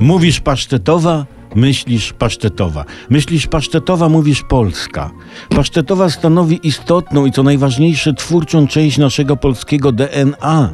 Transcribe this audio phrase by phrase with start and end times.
[0.00, 2.84] Mówisz pasztetowa, myślisz pasztetowa.
[3.10, 5.10] Myślisz pasztetowa, mówisz polska.
[5.48, 10.70] Pasztetowa stanowi istotną i co najważniejsze twórczą część naszego polskiego DNA.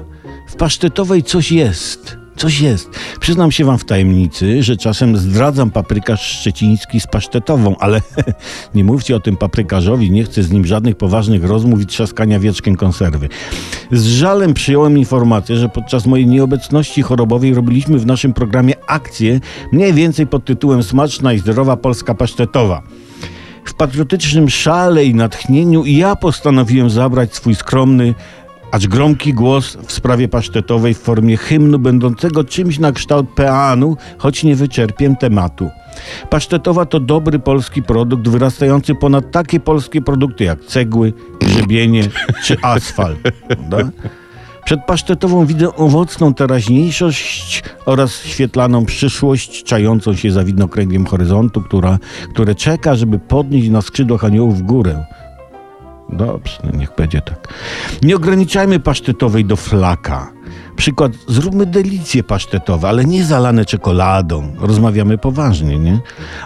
[0.49, 2.19] W pasztetowej coś jest.
[2.39, 2.91] Coś jest.
[3.21, 8.03] Przyznam się wam w tajemnicy, że czasem zdradzam paprykarz szczeciński z pasztetową, ale
[8.75, 12.77] nie mówcie o tym paprykarzowi, nie chcę z nim żadnych poważnych rozmów i trzaskania wieczkiem
[12.77, 13.29] konserwy.
[13.93, 19.41] Z żalem przyjąłem informację, że podczas mojej nieobecności chorobowej robiliśmy w naszym programie akcję
[19.73, 22.83] mniej więcej pod tytułem Smaczna i zdrowa polska pasztetowa.
[23.65, 28.15] W patriotycznym szale i natchnieniu ja postanowiłem zabrać swój skromny,
[28.73, 34.45] acz gromki głos w sprawie pasztetowej w formie hymnu będącego czymś na kształt peanu, choć
[34.45, 35.71] nie wyczerpiem tematu.
[36.31, 42.03] Pasztetowa to dobry polski produkt wyrastający ponad takie polskie produkty jak cegły, grzebienie
[42.45, 43.19] czy asfalt.
[43.49, 43.79] Prawda?
[44.65, 51.99] Przed pasztetową widzę owocną teraźniejszość oraz świetlaną przyszłość, czającą się za widnokręgiem horyzontu, która,
[52.33, 55.05] które czeka, żeby podnieść na skrzydłach aniołów w górę.
[56.09, 57.55] Dobrze, no niech będzie tak.
[58.03, 60.33] Nie ograniczajmy pasztetowej do flaka.
[60.77, 64.55] Przykład, zróbmy delicje pasztetowe, ale nie zalane czekoladą.
[64.59, 66.01] Rozmawiamy poważnie, nie?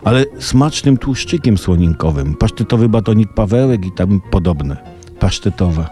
[0.05, 2.35] Ale smacznym tłuszczykiem słoninkowym.
[2.35, 4.92] Pasztetowy batonik Pawełek i tam podobne.
[5.23, 5.91] Pasztetowa.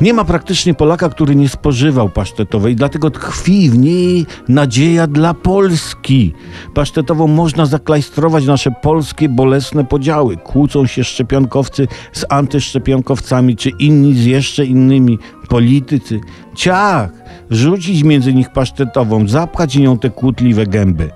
[0.00, 6.34] Nie ma praktycznie Polaka, który nie spożywał pasztetowej, dlatego tkwi w niej nadzieja dla Polski.
[6.74, 10.36] Pasztetową można zaklajstrować nasze polskie bolesne podziały.
[10.36, 15.18] Kłócą się szczepionkowcy z antyszczepionkowcami, czy inni z jeszcze innymi,
[15.48, 16.20] politycy.
[16.54, 17.10] Ciach!
[17.50, 21.10] Rzucić między nich pasztetową, zapchać nią te kłótliwe gęby.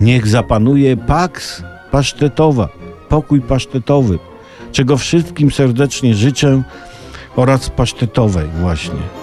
[0.00, 2.68] Niech zapanuje paks pasztetowa,
[3.08, 4.18] pokój pasztetowy,
[4.72, 6.62] czego wszystkim serdecznie życzę
[7.36, 9.17] oraz pasztetowej właśnie.